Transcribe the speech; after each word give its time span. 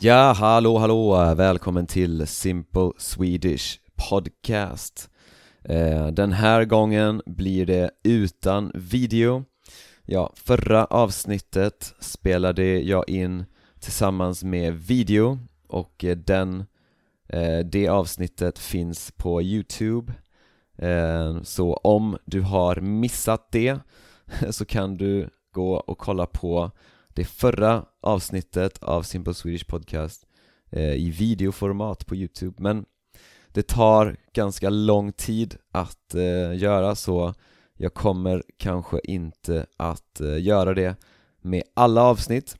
Ja, 0.00 0.32
hallå, 0.32 0.78
hallå! 0.78 1.34
Välkommen 1.34 1.86
till 1.86 2.26
Simple 2.26 2.90
Swedish 2.98 3.80
Podcast. 4.10 5.10
Eh, 5.64 6.06
den 6.06 6.32
här 6.32 6.64
gången 6.64 7.22
blir 7.26 7.66
det 7.66 7.90
utan 8.04 8.72
video. 8.74 9.44
Ja, 10.04 10.32
förra 10.36 10.84
avsnittet 10.84 11.94
spelade 12.00 12.64
jag 12.64 13.08
in 13.08 13.44
tillsammans 13.80 14.44
med 14.44 14.74
video 14.74 15.38
och 15.68 16.04
eh, 16.04 16.16
den, 16.16 16.64
eh, 17.28 17.58
det 17.58 17.88
avsnittet 17.88 18.58
finns 18.58 19.12
på 19.16 19.42
Youtube. 19.42 20.12
Så 21.42 21.74
om 21.74 22.18
du 22.24 22.40
har 22.40 22.76
missat 22.76 23.52
det 23.52 23.78
så 24.50 24.64
kan 24.64 24.96
du 24.96 25.30
gå 25.52 25.74
och 25.74 25.98
kolla 25.98 26.26
på 26.26 26.70
det 27.14 27.24
förra 27.24 27.84
avsnittet 28.00 28.82
av 28.82 29.02
Simple 29.02 29.34
Swedish 29.34 29.66
Podcast 29.66 30.26
eh, 30.70 30.92
i 30.92 31.10
videoformat 31.10 32.06
på 32.06 32.16
Youtube. 32.16 32.62
Men 32.62 32.84
det 33.48 33.68
tar 33.68 34.16
ganska 34.32 34.70
lång 34.70 35.12
tid 35.12 35.56
att 35.70 36.14
eh, 36.14 36.56
göra 36.56 36.94
så 36.94 37.34
jag 37.80 37.94
kommer 37.94 38.42
kanske 38.56 39.00
inte 39.04 39.66
att 39.76 40.20
eh, 40.20 40.42
göra 40.42 40.74
det 40.74 40.96
med 41.40 41.62
alla 41.74 42.02
avsnitt. 42.02 42.56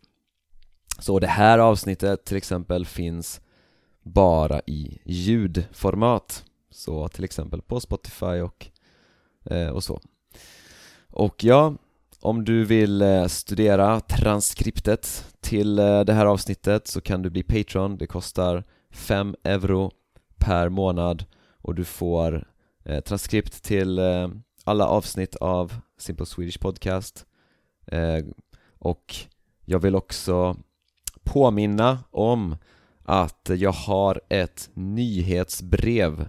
Så 0.99 1.19
det 1.19 1.27
här 1.27 1.59
avsnittet 1.59 2.25
till 2.25 2.37
exempel 2.37 2.87
finns 2.87 3.41
bara 4.03 4.61
i 4.67 5.01
ljudformat. 5.05 6.45
Så 6.71 7.09
till 7.09 7.25
exempel 7.25 7.63
på 7.63 7.81
Spotify 7.81 8.41
och, 8.41 8.67
eh, 9.45 9.69
och 9.69 9.85
så. 9.85 10.01
Och 11.11 11.45
ja, 11.45 11.75
om 12.21 12.45
du 12.45 12.65
vill 12.65 13.03
eh, 13.03 13.27
studera 13.27 14.01
transkriptet 14.01 15.35
till 15.41 15.79
eh, 15.79 16.01
det 16.01 16.13
här 16.13 16.27
avsnittet 16.27 16.89
så 16.89 17.01
kan 17.01 17.23
du 17.23 17.31
bli 17.31 17.43
Patreon, 17.43 17.97
det 17.97 18.07
kostar 18.07 18.65
5 18.91 19.37
euro 19.45 19.91
per 20.39 20.69
månad 20.69 21.25
och 21.63 21.75
du 21.75 21.85
får 21.85 22.49
eh, 22.85 23.01
transkript 23.01 23.63
till 23.63 24.01
alla 24.65 24.87
avsnitt 24.87 25.37
av 25.37 25.75
Simple 25.99 26.27
Swedish 26.27 26.61
Podcast. 26.61 27.27
Och 28.79 29.15
jag 29.65 29.79
vill 29.79 29.97
också 29.97 30.57
påminna 31.25 31.99
om 32.11 32.57
att 33.03 33.51
jag 33.55 33.73
har 33.73 34.21
ett 34.29 34.71
nyhetsbrev 34.75 36.29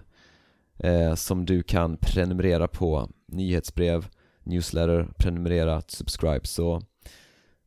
som 1.16 1.44
du 1.44 1.62
kan 1.62 1.96
prenumerera 1.96 2.68
på. 2.68 3.10
Nyhetsbrev 3.26 4.08
newsletter, 4.44 5.08
prenumerera, 5.18 5.82
subscribe. 5.86 6.46
Så 6.46 6.82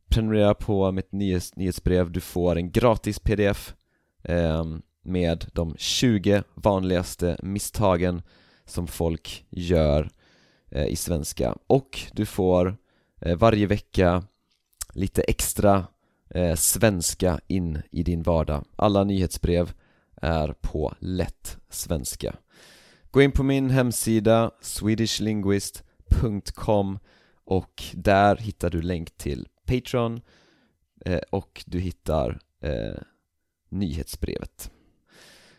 prenumerera 0.08 0.54
på 0.54 0.92
mitt 0.92 1.12
nyhets 1.12 1.56
nyhetsbrev, 1.56 2.10
du 2.10 2.20
får 2.20 2.56
en 2.56 2.70
gratis 2.70 3.18
pdf 3.18 3.74
eh, 4.22 4.64
med 5.04 5.46
de 5.52 5.74
20 5.78 6.42
vanligaste 6.54 7.36
misstagen 7.42 8.22
som 8.66 8.86
folk 8.86 9.46
gör 9.50 10.10
eh, 10.70 10.86
i 10.86 10.96
svenska. 10.96 11.56
Och 11.66 12.00
du 12.12 12.26
får 12.26 12.76
eh, 13.20 13.36
varje 13.36 13.66
vecka 13.66 14.24
lite 14.92 15.22
extra 15.22 15.86
eh, 16.30 16.54
svenska 16.54 17.40
in 17.46 17.82
i 17.90 18.02
din 18.02 18.22
vardag. 18.22 18.64
Alla 18.76 19.04
nyhetsbrev 19.04 19.72
är 20.22 20.54
på 20.60 20.94
lätt 20.98 21.56
svenska. 21.68 22.36
Gå 23.10 23.22
in 23.22 23.32
på 23.32 23.42
min 23.42 23.70
hemsida 23.70 24.50
swedishlinguist.com 24.60 25.93
patreon.com 26.14 26.98
och 27.44 27.82
där 27.94 28.36
hittar 28.36 28.70
du 28.70 28.82
länk 28.82 29.10
till 29.16 29.48
Patreon 29.66 30.20
eh, 31.04 31.20
och 31.30 31.64
du 31.66 31.80
hittar 31.80 32.38
eh, 32.62 33.00
nyhetsbrevet. 33.68 34.70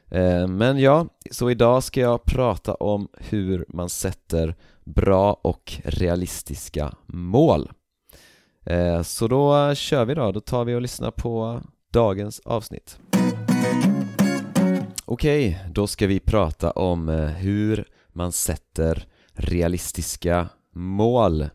Eh, 0.09 0.47
Men 0.47 0.79
ja, 0.79 1.07
så 1.31 1.49
idag 1.51 1.83
ska 1.83 2.01
jag 2.01 2.23
prata 2.23 2.73
om 2.73 3.07
hur 3.17 3.65
man 3.67 3.89
sätter 3.89 4.55
bra 4.83 5.33
och 5.33 5.73
realistiska 5.83 6.93
mål. 7.05 7.71
Eh, 8.65 9.01
Så 9.01 9.27
då 9.27 9.75
kör 9.75 10.05
vi 10.05 10.13
då, 10.13 10.31
då 10.31 10.39
tar 10.39 10.65
vi 10.65 10.75
och 10.75 10.81
lyssnar 10.81 11.11
på 11.11 11.61
dagens 11.91 12.39
avsnitt. 12.39 12.99
Okej, 15.05 15.49
okay, 15.49 15.71
då 15.71 15.87
ska 15.87 16.07
vi 16.07 16.19
prata 16.19 16.71
om 16.71 17.09
eh, 17.09 17.25
hur 17.25 17.87
man 18.07 18.31
sätter 18.31 19.07
realistiska 19.35 20.49
mål 20.71 21.49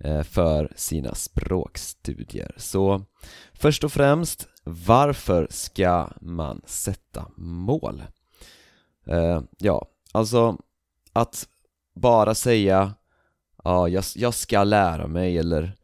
eh, 0.00 0.22
för 0.22 0.72
sina 0.76 1.14
språkstudier. 1.14 2.54
Så 2.56 3.04
först 3.52 3.84
och 3.84 3.92
främst, 3.92 4.48
varför 4.64 5.46
ska 5.50 6.10
man 6.20 6.62
sätta 6.66 7.26
mål? 7.36 8.02
Eh, 9.06 9.42
ja, 9.58 9.86
alltså 10.12 10.58
att 11.12 11.48
bara 11.94 12.34
säga 12.34 12.94
ja, 13.64 13.88
jag, 13.88 14.04
jag 14.16 14.34
ska 14.34 14.64
lära 14.64 15.06
mig 15.06 15.38
eller 15.38 15.76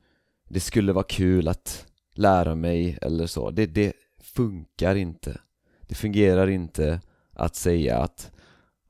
det 0.49 0.61
skulle 0.61 0.93
vara 0.93 1.05
kul 1.05 1.49
att 1.49 1.87
lära 2.15 2.55
mig 2.55 2.99
eller 3.03 3.27
så, 3.27 3.51
det, 3.51 3.67
det 3.67 3.93
funkar 4.21 4.95
inte. 4.95 5.41
Det 5.81 5.95
fungerar 5.95 6.47
inte 6.47 7.01
att 7.33 7.57
säga 7.57 7.99
att 7.99 8.31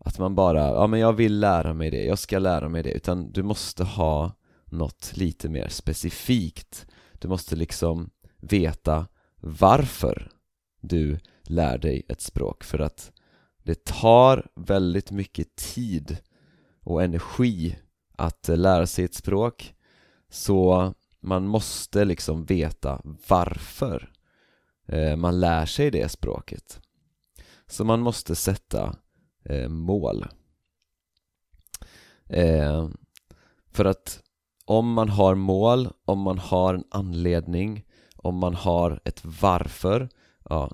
att 0.08 0.18
man 0.18 0.34
bara, 0.34 0.68
ja 0.68 0.86
men 0.86 1.00
jag 1.00 1.12
vill 1.12 1.40
lära 1.40 1.74
mig 1.74 1.90
det, 1.90 2.04
jag 2.04 2.18
ska 2.18 2.38
lära 2.38 2.68
mig 2.68 2.82
det. 2.82 2.92
Utan 2.92 3.32
du 3.32 3.42
måste 3.42 3.84
ha 3.84 4.32
något 4.64 5.16
lite 5.16 5.48
mer 5.48 5.68
specifikt. 5.68 6.86
Du 7.18 7.28
måste 7.28 7.56
liksom 7.56 8.10
veta 8.36 9.06
varför 9.40 10.30
du 10.80 11.18
lär 11.42 11.78
dig 11.78 12.06
ett 12.08 12.20
språk. 12.20 12.64
För 12.64 12.78
att 12.78 13.12
det 13.62 13.84
tar 13.84 14.46
väldigt 14.54 15.10
mycket 15.10 15.56
tid 15.56 16.16
och 16.82 17.02
energi 17.02 17.78
att 18.16 18.48
lära 18.48 18.86
sig 18.86 19.04
ett 19.04 19.14
språk. 19.14 19.74
Så 20.30 20.94
man 21.20 21.46
måste 21.46 22.04
liksom 22.04 22.44
veta 22.44 23.02
varför 23.28 24.12
eh, 24.86 25.16
man 25.16 25.40
lär 25.40 25.66
sig 25.66 25.90
det 25.90 26.08
språket. 26.08 26.80
Så 27.66 27.84
man 27.84 28.00
måste 28.00 28.36
sätta 28.36 28.96
eh, 29.48 29.68
mål. 29.68 30.26
Eh, 32.26 32.88
För 33.70 33.84
att 33.84 34.22
om 34.64 34.92
man 34.92 35.08
har 35.08 35.34
mål, 35.34 35.88
om 36.04 36.18
man 36.20 36.38
har 36.38 36.74
en 36.74 36.84
anledning, 36.90 37.84
om 38.16 38.36
man 38.36 38.54
har 38.54 39.00
ett 39.04 39.20
varför 39.24 40.08
ja, 40.44 40.70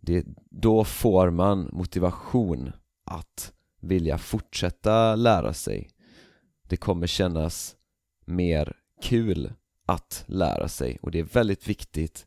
det, 0.00 0.26
då 0.50 0.84
får 0.84 1.30
man 1.30 1.68
motivation 1.72 2.72
att 3.04 3.52
vilja 3.80 4.18
fortsätta 4.18 5.16
lära 5.16 5.54
sig. 5.54 5.90
Det 6.62 6.76
kommer 6.76 7.06
kännas 7.06 7.76
mer 8.24 8.76
kul 9.02 9.52
att 9.86 10.24
lära 10.26 10.68
sig 10.68 10.98
och 11.02 11.10
det 11.10 11.18
är 11.18 11.24
väldigt 11.24 11.68
viktigt 11.68 12.26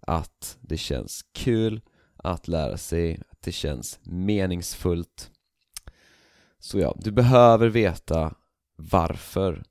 att 0.00 0.58
det 0.60 0.76
känns 0.76 1.22
kul 1.32 1.80
att 2.16 2.48
lära 2.48 2.76
sig, 2.76 3.20
att 3.28 3.42
det 3.42 3.52
känns 3.52 4.00
meningsfullt 4.02 5.30
så 6.64 6.78
ja, 6.78 6.94
du 6.98 7.10
behöver 7.10 7.68
veta 7.68 8.34
varför 8.76 9.64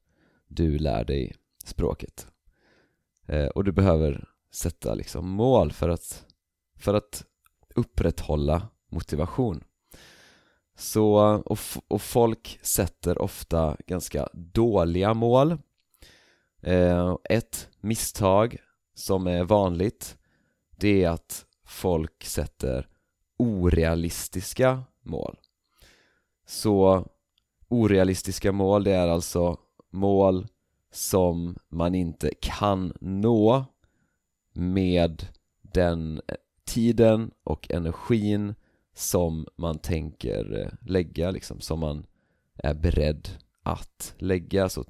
du 0.48 0.78
lär 0.78 1.06
dig 1.06 1.36
språket. 1.66 2.28
Eh, 3.28 3.46
och 3.46 3.64
du 3.64 3.72
behöver 3.72 4.30
sätta 4.52 4.94
liksom 4.94 5.30
mål 5.30 5.72
för 5.72 5.90
att, 5.90 6.26
för 6.80 6.94
att 6.94 7.26
upprätthålla 7.76 8.68
motivation. 8.92 9.64
Så, 10.76 11.16
och, 11.46 11.60
och 11.88 12.02
folk 12.02 12.60
sätter 12.62 13.22
ofta 13.22 13.78
ganska 13.88 14.30
dåliga 14.34 15.14
mål. 15.14 15.58
Eh, 16.62 17.16
Ett 17.30 17.70
misstag 17.82 18.58
som 18.94 19.28
är 19.28 19.44
vanligt 19.44 20.18
det 20.70 21.04
är 21.04 21.10
att 21.10 21.46
folk 21.66 22.24
sätter 22.24 22.88
orealistiska 23.38 24.84
mål 25.02 25.38
så 26.46 27.08
orealistiska 27.70 28.52
mål, 28.52 28.84
det 28.84 28.92
är 28.92 29.08
alltså 29.08 29.58
mål 29.90 30.48
som 30.92 31.58
man 31.70 31.96
inte 31.96 32.32
kan 32.42 32.94
nå 33.02 33.66
med 34.54 35.28
den 35.62 36.22
eh, 36.28 36.36
tiden 36.66 37.32
och 37.44 37.72
energin 37.72 38.56
som 38.94 39.48
man 39.56 39.80
tänker 39.80 40.62
eh, 40.62 40.90
lägga 40.90 41.32
liksom, 41.32 41.62
som 41.62 41.80
man 41.80 42.06
är 42.56 42.74
beredd 42.74 43.30
att 43.64 44.16
lägga. 44.18 44.70
Så 44.70 44.86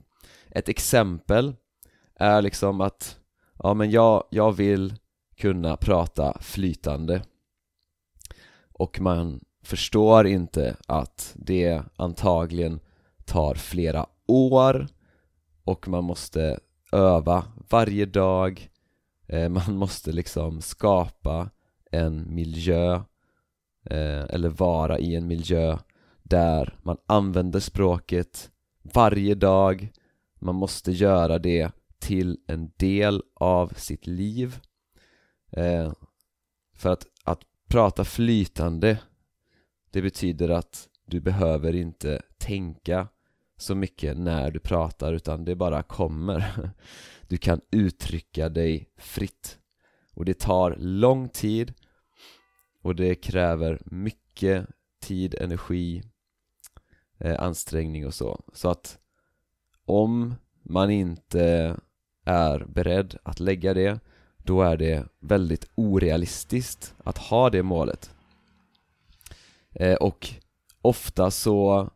ett 0.49 0.69
exempel 0.69 1.55
är 2.15 2.41
liksom 2.41 2.81
att 2.81 3.19
ja 3.59 3.73
men 3.73 3.91
jag, 3.91 4.23
jag 4.29 4.51
vill 4.51 4.95
kunna 5.35 5.77
prata 5.77 6.37
flytande. 6.41 7.23
Och 8.71 8.99
man 9.01 9.41
förstår 9.63 10.27
inte 10.27 10.75
att 10.87 11.33
det 11.35 11.81
antagligen 11.95 12.79
tar 13.25 13.55
flera 13.55 14.05
år 14.27 14.87
och 15.63 15.87
man 15.87 16.03
måste 16.03 16.59
öva 16.91 17.45
varje 17.69 18.05
dag. 18.05 18.69
Eh, 19.27 19.49
man 19.49 19.75
måste 19.77 20.11
liksom 20.11 20.61
skapa 20.61 21.49
en 21.91 22.35
miljö 22.35 22.93
eh, 23.89 24.23
eller 24.29 24.49
vara 24.49 24.99
i 24.99 25.15
en 25.15 25.27
miljö 25.27 25.77
där 26.23 26.79
man 26.81 26.97
använder 27.05 27.59
språket 27.59 28.51
varje 28.81 29.35
dag. 29.35 29.91
Man 30.39 30.55
måste 30.55 30.91
göra 30.91 31.39
det 31.39 31.71
till 31.99 32.37
en 32.47 32.71
del 32.77 33.23
av 33.35 33.73
sitt 33.75 34.07
liv. 34.07 34.59
Eh, 35.51 35.91
för 36.75 36.89
att, 36.89 37.05
att 37.23 37.41
prata 37.67 38.03
flytande 38.03 38.97
det 39.93 40.01
betyder 40.01 40.49
att 40.49 40.89
du 41.05 41.19
behöver 41.19 41.75
inte 41.75 42.21
tänka 42.37 43.07
så 43.57 43.75
mycket 43.75 44.17
när 44.17 44.51
du 44.51 44.59
pratar 44.59 45.13
utan 45.13 45.45
det 45.45 45.55
bara 45.55 45.83
kommer. 45.83 46.69
Du 47.27 47.37
kan 47.37 47.61
uttrycka 47.71 48.49
dig 48.49 48.89
fritt. 48.97 49.57
Och 50.13 50.25
det 50.25 50.39
tar 50.39 50.75
lång 50.79 51.29
tid 51.29 51.73
och 52.81 52.95
det 52.95 53.15
kräver 53.15 53.81
mycket 53.85 54.67
tid, 55.01 55.35
energi, 55.35 56.03
eh, 57.17 57.43
ansträngning 57.43 58.07
och 58.07 58.13
så. 58.13 58.43
Så 58.53 58.69
att 58.69 58.99
om 59.85 60.35
man 60.63 60.91
inte 60.91 61.75
är 62.25 62.65
beredd 62.65 63.17
att 63.23 63.39
lägga 63.39 63.73
det 63.73 63.99
då 64.37 64.61
är 64.61 64.77
det 64.77 65.05
väldigt 65.19 65.65
orealistiskt 65.75 66.95
att 67.03 67.17
ha 67.17 67.49
det 67.49 67.63
målet 67.63 68.12
eh, 69.75 69.95
och 69.95 70.29
ofta 70.81 71.31
så 71.31 71.89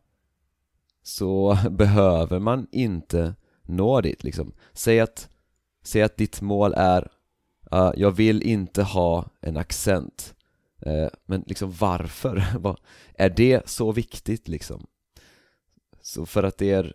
så 1.08 1.58
behöver 1.72 2.40
man 2.40 2.68
inte 2.72 3.36
nå 3.62 4.02
dit 4.02 4.24
liksom 4.24 4.54
Säg 4.74 5.00
att, 5.00 5.30
säg 5.84 6.02
att 6.02 6.18
ditt 6.18 6.42
mål 6.42 6.74
är 6.78 7.12
uh, 7.74 7.92
Jag 7.96 8.12
vill 8.12 8.44
inte 8.44 8.84
ha 8.84 9.30
en 9.42 9.58
accent 9.58 10.36
uh, 10.88 11.08
Men 11.26 11.44
liksom 11.48 11.72
varför? 11.72 12.44
är 13.14 13.30
det 13.30 13.70
så 13.70 13.92
viktigt 13.92 14.48
liksom? 14.48 14.88
Så 16.02 16.26
för 16.26 16.44
att 16.44 16.58
det 16.58 16.72
är 16.72 16.94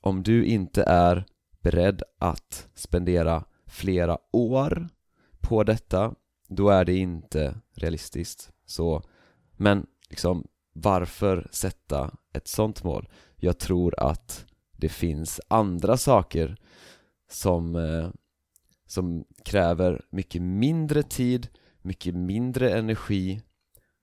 Om 0.00 0.22
du 0.22 0.44
inte 0.44 0.82
är 0.82 1.24
beredd 1.60 2.02
att 2.18 2.68
spendera 2.74 3.44
flera 3.66 4.18
år 4.32 4.88
på 5.40 5.64
detta 5.64 6.14
Då 6.48 6.68
är 6.68 6.84
det 6.84 6.96
inte 6.96 7.54
realistiskt 7.74 8.52
Så 8.66 9.02
Men 9.56 9.86
liksom 10.12 10.46
varför 10.72 11.48
sätta 11.50 12.14
ett 12.32 12.48
sånt 12.48 12.84
mål? 12.84 13.08
Jag 13.36 13.58
tror 13.58 13.94
att 14.00 14.46
det 14.76 14.88
finns 14.88 15.40
andra 15.48 15.96
saker 15.96 16.56
som, 17.30 17.76
eh, 17.76 18.10
som 18.86 19.24
kräver 19.44 20.04
mycket 20.10 20.42
mindre 20.42 21.02
tid, 21.02 21.48
mycket 21.82 22.14
mindre 22.14 22.78
energi 22.78 23.42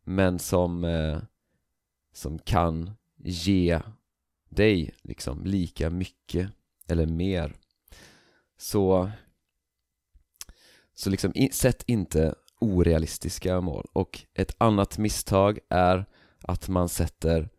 men 0.04 0.40
som, 0.40 0.84
eh, 0.84 1.20
som 2.14 2.40
kan 2.40 2.92
ge 3.18 3.82
dig 4.50 4.94
liksom 5.02 5.46
lika 5.46 5.90
mycket 5.90 6.52
eller 6.88 7.06
mer 7.06 7.56
så 8.58 9.12
så 10.94 11.10
liksom, 11.10 11.34
sätt 11.52 11.84
inte 11.88 12.36
orealistiska 12.60 13.62
mål. 13.62 13.88
Och 13.94 14.20
ett 14.34 14.56
annat 14.58 14.98
misstag 14.98 15.60
är 15.70 16.06
att 16.42 16.70
man 16.70 16.90
sätter 16.90 17.50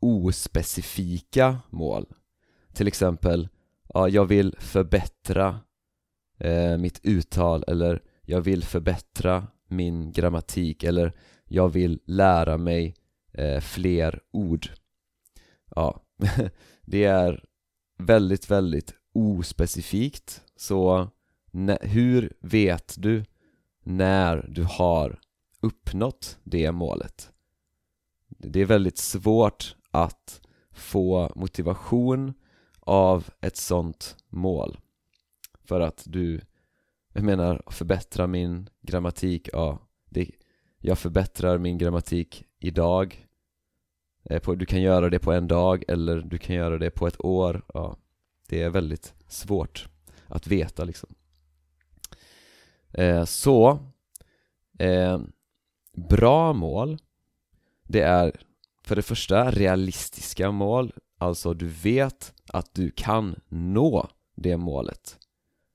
ospecifika 0.00 1.58
mål. 1.70 2.06
Till 2.72 2.88
exempel, 2.88 3.48
ja, 3.88 4.08
jag 4.08 4.24
vill 4.24 4.54
förbättra 4.58 5.60
eh, 6.38 6.78
mitt 6.78 7.00
uttal 7.02 7.64
eller 7.68 8.02
jag 8.22 8.40
vill 8.40 8.64
förbättra 8.64 9.46
min 9.68 10.12
grammatik 10.12 10.84
eller 10.84 11.12
jag 11.44 11.68
vill 11.68 12.00
lära 12.04 12.56
mig 12.56 12.94
eh, 13.32 13.60
fler 13.60 14.20
ord. 14.30 14.68
Ja, 15.76 16.02
det 16.82 17.04
är 17.04 17.44
väldigt, 17.98 18.50
väldigt 18.50 18.94
ospecifikt. 19.12 20.42
Så 20.56 21.08
hur 21.80 22.32
vet 22.40 22.94
du 22.98 23.24
när 23.82 24.46
du 24.48 24.64
har 24.64 25.20
uppnått 25.60 26.38
det 26.44 26.72
målet? 26.72 27.32
Det 28.28 28.60
är 28.60 28.64
väldigt 28.64 28.98
svårt 28.98 29.76
att 29.90 30.40
få 30.70 31.32
motivation 31.36 32.34
av 32.80 33.30
ett 33.40 33.56
sånt 33.56 34.16
mål. 34.28 34.78
För 35.64 35.80
att 35.80 36.02
du, 36.06 36.40
jag 37.12 37.24
menar 37.24 37.62
förbättra 37.66 38.26
min 38.26 38.68
grammatik, 38.82 39.48
ja 39.52 39.78
det, 40.08 40.30
jag 40.78 40.98
förbättrar 40.98 41.58
min 41.58 41.78
grammatik 41.78 42.44
idag. 42.58 43.26
Eh, 44.24 44.50
du 44.52 44.66
kan 44.66 44.82
göra 44.82 45.10
det 45.10 45.18
på 45.18 45.32
en 45.32 45.48
dag 45.48 45.84
eller 45.88 46.20
du 46.20 46.38
kan 46.38 46.56
göra 46.56 46.78
det 46.78 46.90
på 46.90 47.06
ett 47.06 47.24
år, 47.24 47.62
ja 47.74 47.96
det 48.48 48.62
är 48.62 48.70
väldigt 48.70 49.14
svårt 49.28 49.88
att 50.26 50.46
veta 50.46 50.84
liksom 50.84 51.14
eh, 52.92 53.24
Så 53.24 53.78
eh, 54.78 55.20
Bra 56.08 56.52
mål 56.52 56.98
Det 57.82 58.00
är 58.00 58.40
för 58.84 58.96
det 58.96 59.02
första 59.02 59.50
realistiska 59.50 60.50
mål 60.50 60.92
Alltså 61.18 61.54
du 61.54 61.66
vet 61.66 62.34
att 62.52 62.74
du 62.74 62.90
kan 62.90 63.40
nå 63.48 64.08
det 64.34 64.56
målet. 64.56 65.18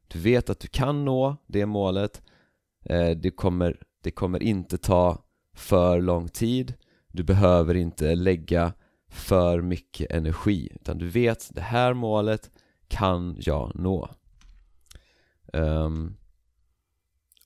Du 0.07 0.19
vet 0.19 0.49
att 0.49 0.59
du 0.59 0.67
kan 0.67 1.05
nå 1.05 1.37
det 1.47 1.65
målet 1.65 2.21
eh, 2.83 3.09
det, 3.09 3.31
kommer, 3.31 3.77
det 4.01 4.11
kommer 4.11 4.43
inte 4.43 4.77
ta 4.77 5.23
för 5.53 6.01
lång 6.01 6.27
tid 6.27 6.73
Du 7.07 7.23
behöver 7.23 7.75
inte 7.75 8.15
lägga 8.15 8.73
för 9.07 9.61
mycket 9.61 10.11
energi 10.11 10.69
utan 10.75 10.97
du 10.97 11.09
vet 11.09 11.49
det 11.55 11.61
här 11.61 11.93
målet 11.93 12.51
kan 12.87 13.35
jag 13.39 13.71
nå. 13.75 14.09
Um, 15.53 16.17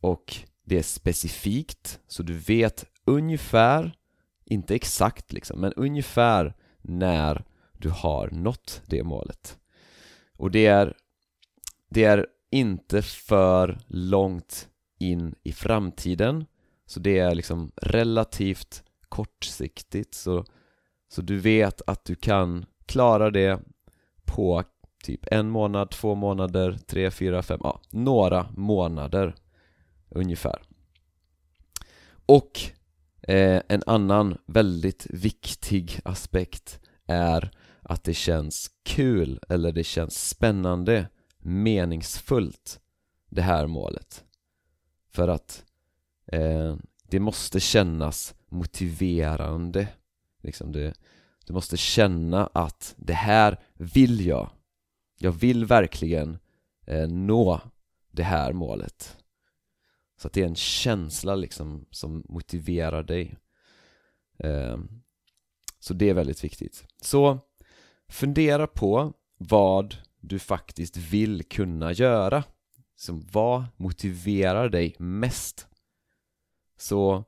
och 0.02 0.36
det 0.64 0.78
är 0.78 0.84
specifikt 0.84 2.00
så 2.08 2.24
du 2.24 2.34
vet 2.34 2.86
ungefär 3.06 3.98
inte 4.46 4.76
exakt 4.76 5.34
liksom, 5.34 5.62
men 5.62 5.74
ungefär 5.74 6.54
när 6.82 7.46
du 7.74 7.90
har 7.90 8.30
nått 8.32 8.82
det 8.86 9.04
målet. 9.04 9.60
Och 10.38 10.52
det 10.52 10.66
är 10.66 10.94
det 11.90 12.04
är 12.04 12.28
inte 12.52 13.02
för 13.02 13.80
långt 13.88 14.68
in 15.00 15.36
i 15.44 15.52
framtiden 15.52 16.46
så 16.86 17.00
det 17.00 17.20
är 17.20 17.36
liksom 17.36 17.72
relativt 17.76 18.84
kortsiktigt. 19.10 20.16
Så, 20.16 20.46
så 21.10 21.22
du 21.22 21.38
vet 21.38 21.82
att 21.88 22.06
du 22.06 22.16
kan 22.16 22.66
klara 22.86 23.32
det 23.32 23.60
på 24.26 24.64
typ 25.04 25.28
en 25.32 25.50
månad, 25.50 25.90
två 25.90 26.16
månader, 26.16 26.78
tre, 26.88 27.12
fyra, 27.12 27.42
fem, 27.42 27.60
ja, 27.64 27.82
några 27.92 28.48
månader 28.58 29.36
ungefär. 30.10 30.62
Och 32.26 32.60
eh, 33.22 33.62
en 33.68 33.84
annan 33.86 34.38
väldigt 34.46 35.08
viktig 35.10 36.00
aspekt 36.04 36.80
är 37.06 37.52
att 37.82 38.04
det 38.04 38.14
känns 38.14 38.72
kul 38.84 39.40
eller 39.50 39.72
det 39.72 39.84
känns 39.84 40.30
spännande, 40.30 41.08
meningsfullt 41.40 42.80
det 43.30 43.42
här 43.42 43.68
målet. 43.68 44.24
För 45.10 45.28
att 45.28 45.66
eh, 46.26 46.76
det 47.04 47.20
måste 47.20 47.60
kännas 47.60 48.36
motiverande. 48.48 49.88
Liksom 50.44 50.72
det, 50.72 50.94
du 51.46 51.54
måste 51.54 51.78
känna 51.78 52.50
att 52.54 52.96
det 52.98 53.14
här 53.14 53.60
vill 53.74 54.26
jag. 54.26 54.50
Jag 55.18 55.32
vill 55.32 55.66
verkligen 55.66 56.40
eh, 56.86 57.08
nå 57.08 57.62
det 58.12 58.24
här 58.24 58.54
målet 58.54 59.18
så 60.20 60.28
att 60.28 60.34
det 60.34 60.42
är 60.42 60.48
en 60.48 60.56
känsla 60.56 61.36
liksom 61.36 61.86
som 61.92 62.24
motiverar 62.30 63.04
dig. 63.04 63.38
Ehm, 64.40 65.02
så 65.80 65.94
det 65.94 66.10
är 66.10 66.14
väldigt 66.14 66.44
viktigt. 66.44 66.86
Så 67.02 67.40
fundera 68.10 68.68
på 68.68 69.14
vad 69.38 69.96
du 70.20 70.40
faktiskt 70.40 70.98
vill 70.98 71.44
kunna 71.44 71.92
göra 71.92 72.44
som 72.96 73.28
vad 73.32 73.66
motiverar 73.78 74.70
dig 74.70 74.96
mest. 75.00 75.68
Så 76.78 77.24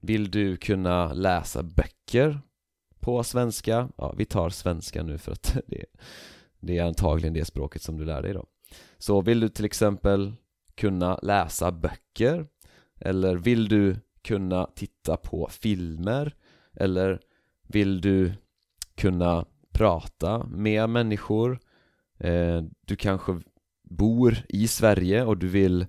vill 0.00 0.30
du 0.30 0.56
kunna 0.56 1.12
läsa 1.12 1.62
böcker 1.62 2.40
på 3.00 3.24
svenska, 3.24 3.88
ja 3.96 4.14
vi 4.18 4.24
tar 4.24 4.50
svenska 4.50 5.02
nu 5.02 5.18
för 5.18 5.32
att 5.32 5.56
det, 5.66 5.84
det 6.60 6.78
är 6.78 6.84
antagligen 6.84 7.34
det 7.34 7.44
språket 7.44 7.82
som 7.82 7.96
du 7.96 8.04
lär 8.04 8.22
dig 8.22 8.32
då. 8.32 8.46
Så 8.98 9.20
vill 9.20 9.40
du 9.40 9.48
till 9.48 9.64
exempel 9.64 10.32
kunna 10.76 11.18
läsa 11.22 11.72
böcker? 11.72 12.46
Eller 13.00 13.36
vill 13.36 13.68
du 13.68 13.96
kunna 14.22 14.66
titta 14.74 15.16
på 15.16 15.48
filmer? 15.50 16.34
Eller 16.76 17.20
vill 17.68 18.00
du 18.00 18.32
kunna 18.94 19.44
prata 19.72 20.46
med 20.46 20.88
människor? 20.90 21.60
Eh, 22.18 22.62
du 22.86 22.96
kanske 22.96 23.40
bor 23.82 24.36
i 24.48 24.68
Sverige 24.68 25.24
och 25.24 25.36
du 25.36 25.48
vill 25.48 25.86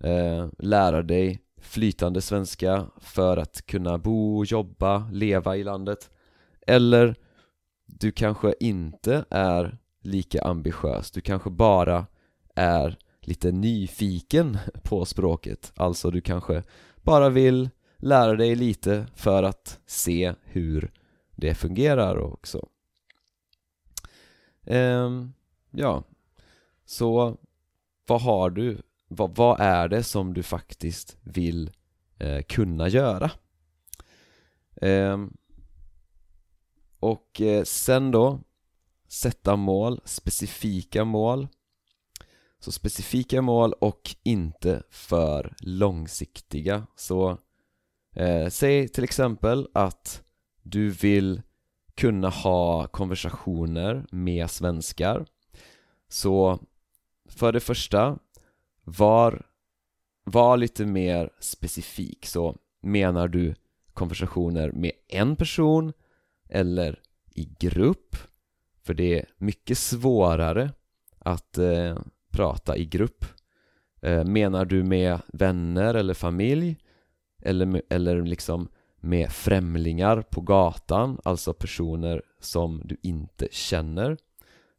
eh, 0.00 0.48
lära 0.58 1.02
dig 1.02 1.40
flytande 1.60 2.20
svenska 2.20 2.86
för 3.00 3.36
att 3.36 3.66
kunna 3.66 3.98
bo, 3.98 4.44
jobba, 4.44 5.08
leva 5.12 5.56
i 5.56 5.64
landet. 5.64 6.10
Eller 6.66 7.14
du 7.86 8.12
kanske 8.12 8.54
inte 8.60 9.24
är 9.30 9.78
lika 10.00 10.42
ambitiös, 10.42 11.10
du 11.10 11.20
kanske 11.20 11.50
bara 11.50 12.06
är 12.54 12.98
lite 13.26 13.52
nyfiken 13.52 14.58
på 14.82 15.04
språket. 15.04 15.72
Alltså 15.76 16.10
du 16.10 16.20
kanske 16.20 16.62
bara 17.02 17.28
vill 17.28 17.70
lära 17.96 18.36
dig 18.36 18.54
lite 18.54 19.06
för 19.14 19.42
att 19.42 19.80
se 19.86 20.34
hur 20.44 20.92
det 21.36 21.54
fungerar 21.54 22.18
också. 22.18 22.68
Ehm, 24.64 25.32
Ja, 25.78 26.04
så 26.84 27.36
vad 28.06 28.20
har 28.22 28.50
du, 28.50 28.82
vad, 29.08 29.36
vad, 29.36 29.60
är 29.60 29.88
det 29.88 30.02
som 30.02 30.34
du 30.34 30.42
faktiskt 30.42 31.16
vill 31.22 31.70
eh, 32.18 32.42
kunna 32.42 32.88
göra? 32.88 33.30
Ehm, 34.76 35.36
och 37.00 37.40
eh, 37.40 37.64
sen 37.64 38.10
då 38.10 38.40
sätta 39.08 39.56
mål, 39.56 40.00
specifika 40.04 41.04
mål 41.04 41.48
så 42.60 42.72
specifika 42.72 43.42
mål 43.42 43.72
och 43.72 44.16
inte 44.22 44.82
för 44.90 45.54
långsiktiga. 45.60 46.86
Så 46.96 47.38
eh, 48.12 48.48
säg 48.48 48.88
till 48.88 49.04
exempel 49.04 49.68
att 49.74 50.22
du 50.62 50.90
vill 50.90 51.42
kunna 51.94 52.28
ha 52.28 52.86
konversationer 52.86 54.06
med 54.10 54.50
svenskar. 54.50 55.26
Så 56.08 56.58
för 57.28 57.52
det 57.52 57.60
första 57.60 58.18
var, 58.84 59.46
var 60.24 60.56
lite 60.56 60.86
mer 60.86 61.30
specifik. 61.40 62.26
Så 62.26 62.56
menar 62.82 63.28
du 63.28 63.54
konversationer 63.94 64.72
med 64.72 64.92
en 65.08 65.36
person 65.36 65.92
eller 66.48 67.00
i 67.34 67.48
grupp? 67.60 68.16
För 68.82 68.94
det 68.94 69.18
är 69.18 69.28
mycket 69.38 69.78
svårare 69.78 70.72
att 71.18 71.58
eh, 71.58 71.98
prata 72.36 72.76
i 72.76 72.84
grupp. 72.84 73.24
Eh, 74.02 74.24
menar 74.24 74.64
du 74.64 74.82
med 74.84 75.20
vänner 75.32 75.94
eller 75.94 76.14
familj? 76.14 76.76
Eller, 77.42 77.82
eller 77.90 78.22
liksom 78.22 78.68
med 79.00 79.32
främlingar 79.32 80.22
på 80.22 80.40
gatan, 80.40 81.20
alltså 81.24 81.52
personer 81.54 82.22
som 82.40 82.82
du 82.84 82.96
inte 83.02 83.48
känner? 83.50 84.16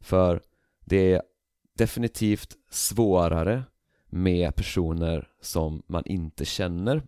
För 0.00 0.42
det 0.84 1.12
är 1.12 1.22
definitivt 1.78 2.56
svårare 2.70 3.64
med 4.10 4.54
personer 4.56 5.28
som 5.40 5.82
man 5.86 6.02
inte 6.06 6.44
känner. 6.44 7.02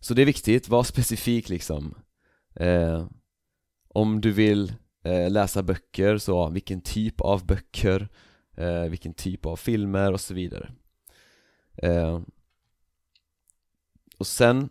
Så 0.00 0.14
det 0.14 0.22
är 0.22 0.26
viktigt, 0.26 0.68
var 0.68 0.82
specifik 0.82 1.48
liksom. 1.48 1.94
Eh, 2.54 3.06
Om 3.88 4.20
du 4.20 4.32
vill 4.32 4.72
eh, 5.04 5.30
läsa 5.30 5.62
böcker, 5.62 6.18
så 6.18 6.48
vilken 6.50 6.80
typ 6.80 7.20
av 7.20 7.46
böcker 7.46 8.08
eh, 8.56 8.82
vilken 8.82 9.14
typ 9.14 9.46
av 9.46 9.56
filmer 9.56 10.12
och 10.12 10.20
så 10.20 10.34
vidare 10.34 10.70
eh, 11.76 12.20
och 14.18 14.26
sen 14.26 14.68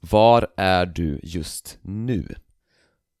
var 0.00 0.48
är 0.56 0.86
du 0.86 1.20
just 1.22 1.78
nu? 1.82 2.34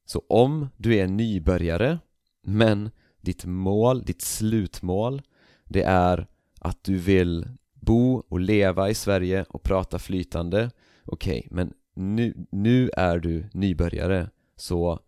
Så 0.04 0.22
om 0.28 0.68
du 0.76 0.96
är 0.96 1.06
nybörjare 1.06 1.98
men 2.42 2.90
ditt 3.20 3.44
mål, 3.44 4.02
ditt 4.02 4.22
slutmål 4.22 5.22
det 5.64 5.82
är 5.82 6.26
att 6.60 6.84
du 6.84 6.98
vill 6.98 7.48
bo 7.74 8.22
och 8.28 8.40
leva 8.40 8.90
i 8.90 8.94
Sverige 8.94 9.44
och 9.48 9.62
prata 9.62 9.98
flytande 9.98 10.70
Okej, 11.04 11.38
okay, 11.38 11.48
men 11.50 11.72
nu, 11.94 12.46
nu 12.50 12.90
är 12.96 13.18
du 13.18 13.48
nybörjare 13.52 14.30
så, 14.56 15.00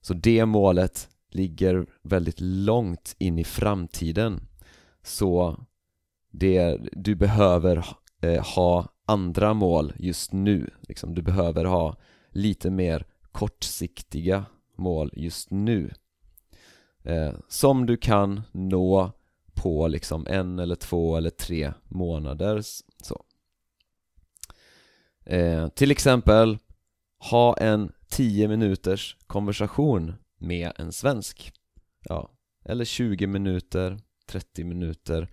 så 0.00 0.14
det 0.14 0.46
målet 0.46 1.08
ligger 1.34 1.86
väldigt 2.02 2.40
långt 2.40 3.14
in 3.18 3.38
i 3.38 3.44
framtiden. 3.44 4.40
Så 5.02 5.64
det, 6.30 6.78
du 6.92 7.14
behöver 7.14 7.86
eh, 8.20 8.44
ha 8.44 8.88
andra 9.06 9.54
mål 9.54 9.92
just 9.96 10.32
nu. 10.32 10.70
Liksom. 10.88 11.14
Du 11.14 11.22
behöver 11.22 11.64
ha 11.64 11.96
lite 12.30 12.70
mer 12.70 13.06
kortsiktiga 13.32 14.44
mål 14.76 15.10
just 15.12 15.50
nu. 15.50 15.90
Eh, 17.02 17.32
Som 17.48 17.86
du 17.86 17.96
kan 17.96 18.42
nå 18.52 19.12
på 19.54 19.88
liksom 19.88 20.26
en 20.30 20.58
eller 20.58 20.76
två 20.76 21.16
eller 21.16 21.30
tre 21.30 21.72
månader 21.88 22.62
så. 23.02 23.24
Eh, 25.24 25.68
Till 25.68 25.90
exempel 25.90 26.58
ha 27.18 27.56
en 27.56 27.92
10 28.08 28.48
minuters 28.48 29.16
konversation 29.26 30.14
med 30.46 30.72
en 30.76 30.92
svensk. 30.92 31.52
Ja, 32.02 32.30
eller 32.64 32.84
20 32.84 33.26
minuter, 33.26 33.98
30 34.26 34.64
minuter. 34.64 35.30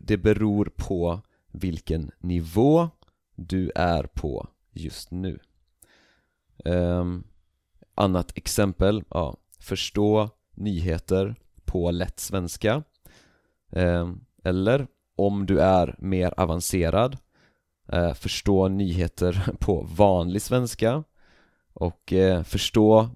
Det 0.00 0.16
beror 0.16 0.72
på 0.76 1.22
vilken 1.52 2.10
nivå 2.18 2.90
du 3.34 3.72
är 3.74 4.02
på 4.02 4.48
just 4.72 5.10
nu. 5.10 5.38
Um, 6.64 7.24
Annat 7.96 8.32
exempel, 8.38 9.04
ja, 9.10 9.36
förstå 9.60 10.30
nyheter 10.54 11.34
på 11.64 11.90
lätt 11.90 12.20
svenska. 12.20 12.82
Um, 13.70 14.24
Eller 14.44 14.86
om 15.16 15.46
du 15.46 15.60
är 15.60 15.94
mer 15.98 16.34
avancerad 16.36 17.18
uh, 17.94 18.12
Förstå 18.12 18.68
nyheter 18.68 19.52
på 19.60 19.82
vanlig 19.96 20.42
svenska. 20.42 21.04
Och 21.72 22.12
uh, 22.12 22.42
förstå 22.42 23.10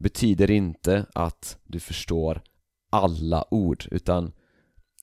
betyder 0.00 0.50
inte 0.50 1.06
att 1.14 1.58
du 1.64 1.80
förstår 1.80 2.42
alla 2.90 3.44
ord 3.54 3.84
utan 3.90 4.32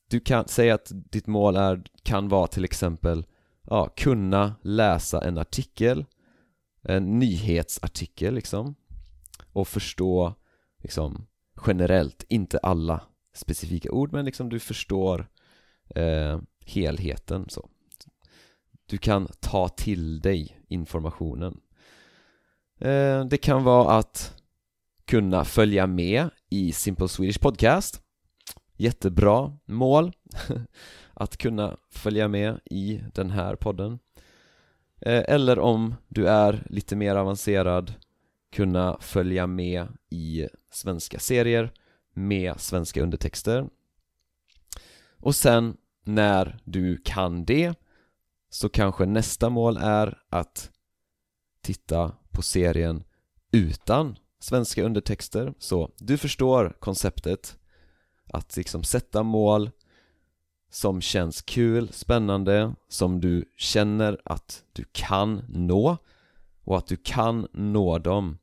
du 0.09 0.19
kan 0.19 0.47
säga 0.47 0.75
att 0.75 0.91
ditt 0.93 1.27
mål 1.27 1.55
är, 1.55 1.83
kan 2.03 2.29
vara 2.29 2.47
till 2.47 2.65
exempel 2.65 3.25
ja, 3.63 3.89
kunna 3.95 4.55
läsa 4.61 5.27
en 5.27 5.37
artikel 5.37 6.05
en 6.87 7.19
nyhetsartikel 7.19 8.33
liksom 8.33 8.75
och 9.53 9.67
förstå 9.67 10.33
liksom 10.83 11.27
generellt, 11.67 12.25
inte 12.29 12.57
alla 12.57 13.03
specifika 13.33 13.91
ord 13.91 14.13
men 14.13 14.25
liksom 14.25 14.49
du 14.49 14.59
förstår 14.59 15.27
eh, 15.95 16.39
helheten 16.65 17.49
så. 17.49 17.69
Du 18.85 18.97
kan 18.97 19.27
ta 19.39 19.69
till 19.69 20.19
dig 20.19 20.59
informationen. 20.67 21.59
Eh, 22.79 23.25
det 23.25 23.37
kan 23.37 23.63
vara 23.63 23.97
att 23.97 24.36
kunna 25.07 25.45
följa 25.45 25.87
med 25.87 26.29
i 26.49 26.71
Simple 26.71 27.07
Swedish 27.07 27.39
Podcast. 27.39 28.01
Jättebra 28.77 29.57
mål 29.65 30.13
att 31.13 31.37
kunna 31.37 31.77
följa 31.89 32.27
med 32.27 32.59
i 32.65 33.01
den 33.13 33.29
här 33.29 33.55
podden. 33.55 33.99
Eh, 35.01 35.23
eller 35.27 35.59
om 35.59 35.95
du 36.07 36.27
är 36.27 36.63
lite 36.69 36.95
mer 36.95 37.15
avancerad 37.15 37.93
kunna 38.51 38.97
följa 39.01 39.47
med 39.47 39.87
i 40.09 40.47
svenska 40.71 41.19
serier 41.19 41.73
med 42.13 42.59
svenska 42.59 43.03
undertexter. 43.03 43.69
Och 45.11 45.35
sen 45.35 45.77
när 46.03 46.59
du 46.63 47.01
kan 47.05 47.45
det 47.45 47.73
så 48.49 48.69
kanske 48.69 49.05
nästa 49.05 49.49
mål 49.49 49.77
är 49.77 50.17
att 50.29 50.71
titta 51.61 52.15
på 52.31 52.41
serien 52.41 53.03
utan 53.51 54.17
svenska 54.39 54.83
undertexter. 54.83 55.53
Så 55.59 55.91
du 55.97 56.17
förstår 56.17 56.75
konceptet 56.79 57.57
att 58.33 58.57
liksom 58.57 58.83
sätta 58.83 59.23
mål 59.23 59.71
som 60.69 61.01
känns 61.01 61.41
kul, 61.41 61.89
spännande, 61.91 62.75
som 62.87 63.21
du 63.21 63.45
känner 63.57 64.21
att 64.25 64.63
du 64.73 64.85
kan 64.91 65.45
nå 65.49 65.97
och 66.63 66.77
att 66.77 66.87
du 66.87 66.97
kan 66.97 67.47
nå 67.51 67.97
dem 67.97 68.37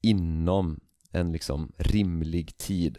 inom 0.00 0.80
en 1.10 1.32
liksom 1.32 1.72
rimlig 1.76 2.56
tid. 2.56 2.98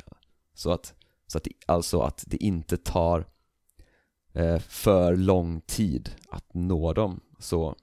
Så 0.54 0.72
att, 0.72 0.94
så 1.28 1.38
att 1.38 1.44
det, 1.44 1.52
alltså 1.66 2.02
att 2.02 2.24
det 2.28 2.38
inte 2.38 2.78
tar 2.78 3.26
eh, 4.34 4.60
för 4.60 5.16
lång 5.16 5.62
tid 5.62 6.12
att 6.30 6.54
nå 6.54 6.94
dem. 6.94 7.20
Så 7.40 7.76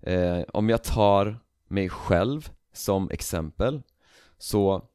eh, 0.00 0.40
om 0.48 0.68
jag 0.68 0.84
tar 0.84 1.38
mig 1.68 1.88
själv 1.88 2.50
som 2.76 3.10
exempel 3.10 3.82
så 4.38 4.88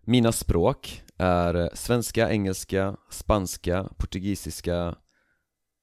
mina 0.00 0.32
språk 0.32 1.02
är 1.16 1.70
svenska, 1.74 2.30
engelska, 2.30 2.96
spanska, 3.10 3.88
portugisiska, 3.96 4.96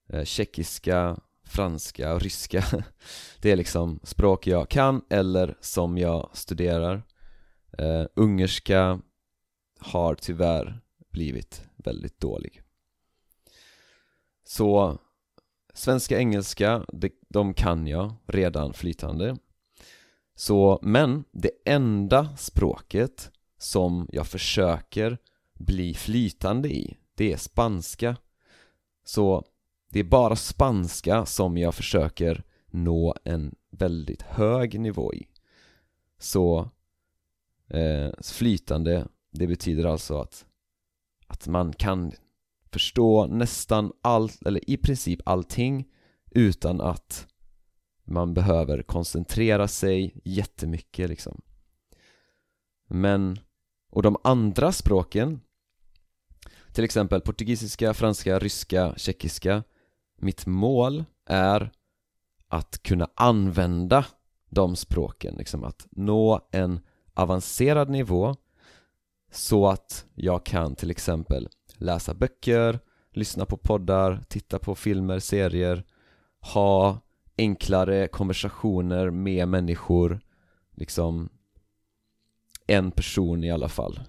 eh, 0.10 0.24
tjeckiska, 0.24 1.20
franska 1.44 2.14
och 2.14 2.22
ryska. 2.22 2.64
Det 3.42 3.52
är 3.52 3.56
liksom 3.56 4.00
språk 4.04 4.48
jag 4.48 4.70
kan 4.70 5.02
eller 5.10 5.58
som 5.62 5.98
jag 5.98 6.30
studerar. 6.34 7.04
Uh, 7.82 8.06
Ungerska 8.16 9.02
har 9.80 10.16
tyvärr 10.16 10.82
blivit 11.10 11.64
väldigt 11.76 12.20
dålig. 12.20 12.62
Så 14.44 15.00
svenska, 15.74 16.18
engelska, 16.18 16.86
de, 16.94 17.12
de 17.30 17.54
kan 17.54 17.88
jag 17.88 18.14
redan 18.28 18.74
flytande 18.74 19.38
så, 20.40 20.80
men 20.82 21.24
det 21.32 21.52
enda 21.66 22.38
språket 22.38 23.32
som 23.58 24.08
jag 24.12 24.28
försöker 24.28 25.18
bli 25.54 25.94
flytande 25.94 26.70
i, 26.70 26.98
det 27.16 27.34
är 27.34 27.38
spanska. 27.38 28.18
Så 29.04 29.44
det 29.90 30.00
är 30.00 30.04
bara 30.04 30.36
spanska 30.36 31.26
som 31.26 31.58
jag 31.58 31.76
försöker 31.76 32.44
nå 32.72 33.16
en 33.24 33.56
väldigt 33.72 34.22
hög 34.22 34.80
nivå 34.80 35.14
i. 35.14 35.28
Så 36.20 36.70
eh, 37.68 38.10
flytande, 38.24 39.08
det 39.32 39.48
betyder 39.48 39.86
alltså 39.86 40.22
att, 40.22 40.46
att 41.28 41.48
man 41.48 41.74
kan 41.74 42.12
förstå 42.72 43.26
nästan 43.26 43.92
allt, 44.02 44.42
eller 44.46 44.70
i 44.70 44.78
princip 44.78 45.20
allting 45.26 45.88
utan 46.32 46.82
att 46.82 47.29
man 48.10 48.34
behöver 48.34 48.84
koncentrera 48.84 49.68
sig 49.68 50.22
jättemycket 50.24 51.10
liksom. 51.10 51.42
Men, 52.90 53.40
och 53.90 54.04
de 54.04 54.18
andra 54.24 54.72
språken 54.72 55.42
Till 56.74 56.84
exempel 56.84 57.22
portugisiska, 57.22 57.94
franska, 57.94 58.40
ryska, 58.40 58.94
tjeckiska 58.98 59.64
Mitt 60.18 60.46
mål 60.46 61.06
är 61.26 61.72
att 62.48 62.84
kunna 62.84 63.10
använda 63.16 64.06
de 64.50 64.76
språken, 64.76 65.36
liksom 65.38 65.64
att 65.64 65.88
nå 65.92 66.50
en 66.52 66.80
avancerad 67.14 67.90
nivå 67.90 68.36
så 69.32 69.68
att 69.68 70.06
jag 70.16 70.46
kan 70.46 70.76
till 70.76 70.92
exempel 70.92 71.50
läsa 71.74 72.14
böcker, 72.14 72.80
lyssna 73.12 73.46
på 73.46 73.58
poddar, 73.58 74.24
titta 74.28 74.60
på 74.60 74.76
filmer, 74.76 75.20
serier 75.20 75.84
ha 76.40 77.00
enklare 77.40 78.08
konversationer 78.08 79.10
med 79.10 79.48
människor 79.48 80.20
liksom 80.72 81.30
en 82.68 82.92
person 82.92 83.44
i 83.44 83.52
alla 83.52 83.70
fall. 83.70 84.00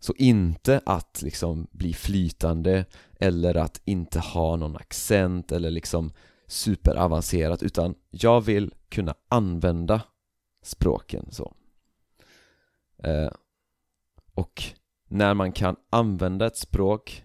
Så 0.00 0.14
inte 0.18 0.80
att 0.86 1.22
liksom 1.22 1.66
bli 1.70 1.92
flytande 1.92 2.84
eller 3.18 3.56
att 3.56 3.80
inte 3.84 4.20
ha 4.20 4.56
någon 4.56 4.76
accent 4.76 5.52
eller 5.52 5.70
liksom 5.70 6.12
superavancerat 6.46 7.62
utan 7.62 7.94
jag 8.10 8.40
vill 8.40 8.74
kunna 8.88 9.14
använda 9.28 10.00
språken 10.62 11.26
så. 11.30 11.54
Eh, 12.98 13.30
och 14.34 14.62
när 15.08 15.34
man 15.34 15.52
kan 15.52 15.76
använda 15.90 16.46
ett 16.46 16.56
språk 16.56 17.24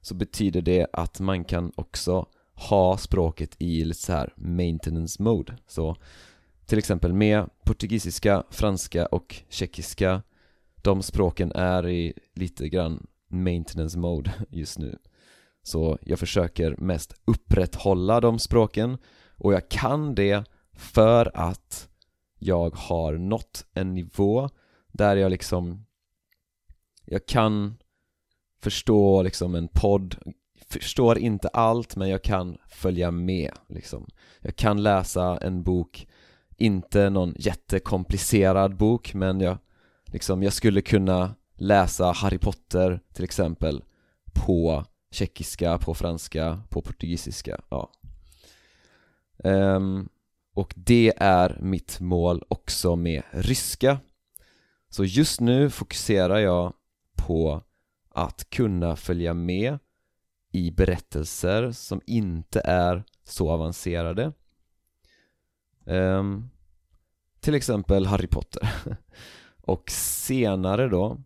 så 0.00 0.14
betyder 0.14 0.62
det 0.62 0.86
att 0.92 1.20
man 1.20 1.44
kan 1.44 1.72
också 1.74 2.26
ha 2.56 2.96
språket 2.96 3.56
i 3.58 3.84
lite 3.84 4.00
så 4.00 4.12
här 4.12 4.32
maintenance 4.36 5.22
mode. 5.22 5.56
Så 5.66 5.96
till 6.66 6.78
exempel 6.78 7.12
med 7.12 7.50
portugisiska, 7.64 8.44
franska 8.50 9.06
och 9.06 9.36
tjeckiska 9.48 10.22
de 10.82 11.02
språken 11.02 11.52
är 11.52 11.88
i 11.88 12.12
lite 12.34 12.68
grann 12.68 13.06
maintenance 13.28 13.98
mode 13.98 14.32
just 14.50 14.78
nu. 14.78 14.98
Så 15.62 15.98
jag 16.02 16.18
försöker 16.18 16.76
mest 16.76 17.14
upprätthålla 17.24 18.20
de 18.20 18.38
språken 18.38 18.98
och 19.30 19.54
jag 19.54 19.68
kan 19.68 20.14
det 20.14 20.44
för 20.72 21.30
att 21.34 21.88
jag 22.38 22.76
har 22.76 23.12
nått 23.12 23.66
en 23.72 23.94
nivå 23.94 24.50
där 24.92 25.16
jag 25.16 25.30
liksom 25.30 25.86
jag 27.04 27.26
kan 27.26 27.76
förstå 28.60 29.22
liksom 29.22 29.54
en 29.54 29.68
podd 29.68 30.16
förstår 30.68 31.18
inte 31.18 31.48
allt 31.48 31.96
men 31.96 32.08
jag 32.08 32.22
kan 32.22 32.58
följa 32.68 33.10
med 33.10 33.50
liksom. 33.68 34.06
Jag 34.40 34.56
kan 34.56 34.82
läsa 34.82 35.38
en 35.42 35.62
bok 35.62 36.06
Inte 36.56 37.10
någon 37.10 37.34
jättekomplicerad 37.38 38.76
bok 38.76 39.14
men 39.14 39.40
jag 39.40 39.58
liksom, 40.06 40.42
jag 40.42 40.52
skulle 40.52 40.82
kunna 40.82 41.34
läsa 41.54 42.12
Harry 42.12 42.38
Potter 42.38 43.00
till 43.12 43.24
exempel 43.24 43.84
på 44.34 44.84
tjeckiska, 45.10 45.78
på 45.78 45.94
franska, 45.94 46.60
på 46.68 46.82
portugisiska, 46.82 47.60
ja. 47.68 47.90
Um, 49.44 50.08
Och 50.54 50.74
det 50.76 51.12
är 51.16 51.58
mitt 51.60 52.00
mål 52.00 52.44
också 52.48 52.96
med 52.96 53.22
ryska. 53.30 53.98
Så 54.88 55.04
just 55.04 55.40
nu 55.40 55.70
fokuserar 55.70 56.38
jag 56.38 56.72
på 57.16 57.62
att 58.10 58.50
kunna 58.50 58.96
följa 58.96 59.34
med 59.34 59.78
i 60.56 60.70
berättelser 60.70 61.72
som 61.72 62.00
inte 62.06 62.60
är 62.64 63.04
så 63.24 63.50
avancerade. 63.50 64.32
Um, 65.84 66.50
Till 67.40 67.54
exempel 67.54 68.06
Harry 68.06 68.26
Potter. 68.26 68.68
Och 69.60 69.90
senare 69.90 70.88
då 70.88 71.22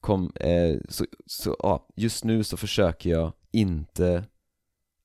kom, 0.00 0.32
eh, 0.34 0.76
så, 0.88 1.06
så, 1.26 1.56
ja, 1.58 1.88
just 1.96 2.24
nu 2.24 2.44
så 2.44 2.56
försöker 2.56 3.10
jag 3.10 3.32
inte 3.50 4.24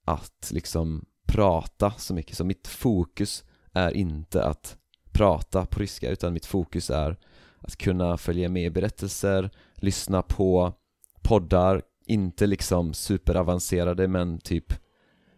att 0.06 0.50
liksom 0.52 1.06
prata 1.28 1.91
så 1.91 2.13
mycket, 2.13 2.38
så 2.38 2.43
mitt 2.43 2.67
fokus 2.67 3.43
är 3.74 3.91
inte 3.91 4.43
att 4.43 4.78
prata 5.12 5.65
på 5.65 5.80
ryska 5.80 6.10
utan 6.10 6.34
mitt 6.34 6.46
fokus 6.46 6.89
är 6.89 7.17
att 7.60 7.78
kunna 7.78 8.17
följa 8.17 8.50
med 8.50 8.63
i 8.65 8.69
berättelser, 8.69 9.50
lyssna 9.76 10.22
på 10.22 10.74
poddar, 11.22 11.82
inte 12.06 12.48
liksom 12.48 12.94
superavancerade 12.94 14.08
men 14.08 14.39
typ 14.39 14.74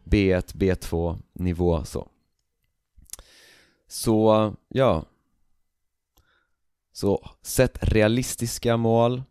B1, 0.03 0.55
B2 0.55 1.17
nivå 1.33 1.85
så. 1.85 2.09
Så, 3.87 4.53
ja. 4.67 5.05
Så 6.91 7.29
sätt 7.41 7.77
realistiska 7.81 8.77
mål 8.77 9.23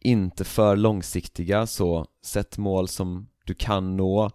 Inte 0.00 0.44
för 0.44 0.76
långsiktiga 0.76 1.66
så 1.66 2.06
sätt 2.22 2.58
mål 2.58 2.88
som 2.88 3.28
du 3.44 3.54
kan 3.54 3.96
nå 3.96 4.30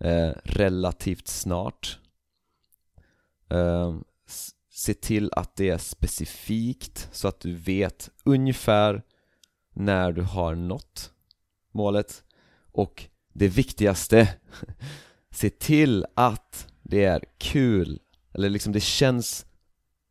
eh, 0.00 0.30
relativt 0.44 1.28
snart. 1.28 1.98
Eh, 3.50 3.94
Se 4.70 4.94
till 4.94 5.30
att 5.32 5.56
det 5.56 5.68
är 5.70 5.78
specifikt 5.78 7.08
så 7.12 7.28
att 7.28 7.40
du 7.40 7.54
vet 7.54 8.10
ungefär 8.24 9.02
när 9.72 10.12
du 10.12 10.22
har 10.22 10.54
nått 10.54 11.13
målet. 11.74 12.24
Och 12.72 13.04
det 13.32 13.48
viktigaste 13.48 14.28
se 15.30 15.50
till 15.50 16.06
att 16.14 16.66
det 16.82 17.04
är 17.04 17.24
kul 17.38 18.00
eller 18.32 18.50
liksom 18.50 18.72
det 18.72 18.80
känns 18.80 19.46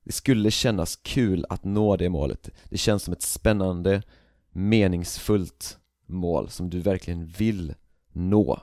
det 0.05 0.11
skulle 0.11 0.51
kännas 0.51 0.95
kul 0.95 1.45
att 1.49 1.63
nå 1.63 1.97
det 1.97 2.09
målet. 2.09 2.49
Det 2.69 2.77
känns 2.77 3.03
som 3.03 3.13
ett 3.13 3.21
spännande 3.21 4.03
meningsfullt 4.51 5.77
mål 6.05 6.49
som 6.49 6.69
du 6.69 6.79
verkligen 6.79 7.27
vill 7.27 7.75
nå. 8.11 8.59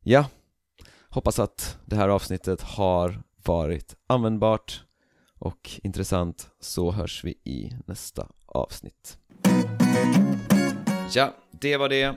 Ja 0.00 0.26
hoppas 1.12 1.38
att 1.38 1.78
det 1.84 1.96
här 1.96 2.08
avsnittet 2.08 2.62
har 2.62 3.22
varit 3.44 3.96
användbart 4.06 4.84
och 5.38 5.80
intressant. 5.82 6.50
Så 6.60 6.90
hörs 6.90 7.24
vi 7.24 7.30
i 7.30 7.76
nästa 7.86 8.28
avsnitt. 8.46 9.18
Ja, 11.14 11.34
det 11.62 11.76
var 11.76 11.88
det. 11.88 12.14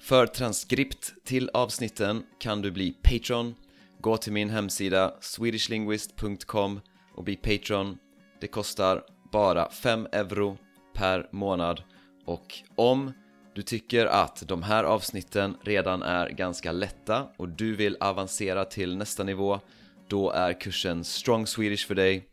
För 0.00 0.26
transkript 0.26 1.14
till 1.24 1.50
avsnitten 1.54 2.22
kan 2.38 2.62
du 2.62 2.70
bli 2.70 2.90
Patreon. 3.02 3.54
Gå 4.00 4.16
till 4.16 4.32
min 4.32 4.50
hemsida 4.50 5.14
swedishlinguist.com 5.20 6.80
och 7.14 7.24
bli 7.24 7.36
Patreon. 7.36 7.98
Det 8.40 8.46
kostar 8.46 9.02
bara 9.32 9.70
5 9.70 10.06
euro 10.12 10.58
per 10.94 11.28
månad 11.32 11.82
och 12.24 12.54
om 12.74 13.12
du 13.54 13.62
tycker 13.62 14.06
att 14.06 14.42
de 14.48 14.62
här 14.62 14.84
avsnitten 14.84 15.56
redan 15.62 16.02
är 16.02 16.28
ganska 16.28 16.72
lätta 16.72 17.26
och 17.36 17.48
du 17.48 17.76
vill 17.76 17.96
avancera 18.00 18.64
till 18.64 18.96
nästa 18.96 19.24
nivå 19.24 19.60
då 20.08 20.30
är 20.30 20.60
kursen 20.60 21.04
Strong 21.04 21.46
Swedish 21.46 21.86
för 21.86 21.94
dig. 21.94 22.28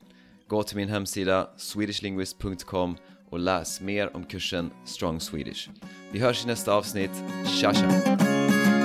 Gå 0.48 0.64
till 0.64 0.78
min 0.78 0.90
hemsida 0.90 1.50
swedishlinguist.com 1.58 2.98
och 3.32 3.40
läs 3.40 3.82
mer 3.82 4.16
om 4.16 4.24
kursen 4.24 4.72
Strong 4.86 5.20
Swedish. 5.20 5.70
Vi 6.12 6.20
hörs 6.20 6.44
i 6.46 6.48
nästa 6.48 6.74
avsnitt. 6.74 7.24
Tja 7.46 7.74
tja! 7.74 8.81